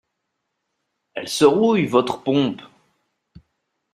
[1.13, 2.63] Elle se rouille, votre pompe!